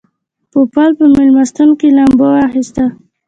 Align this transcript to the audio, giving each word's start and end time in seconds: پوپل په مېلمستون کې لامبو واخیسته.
پوپل 0.51 0.89
په 0.99 1.05
مېلمستون 1.15 1.69
کې 1.79 1.87
لامبو 1.95 2.25
واخیسته. 2.35 2.83